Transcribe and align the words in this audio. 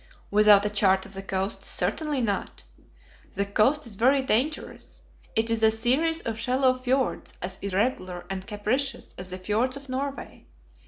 "Without 0.31 0.65
a 0.65 0.69
chart 0.71 1.05
of 1.05 1.13
the 1.13 1.21
coast, 1.21 1.63
certainly 1.63 2.21
not. 2.21 2.63
The 3.35 3.45
coast 3.45 3.85
is 3.85 3.93
very 3.93 4.23
dangerous. 4.23 5.03
It 5.35 5.51
is 5.51 5.61
a 5.61 5.69
series 5.69 6.21
of 6.21 6.39
shallow 6.39 6.73
fiords 6.73 7.33
as 7.39 7.59
irregular 7.59 8.25
and 8.27 8.47
capricious 8.47 9.13
as 9.19 9.29
the 9.29 9.37
fiords 9.37 9.77
of 9.77 9.89
Norway. 9.89 10.47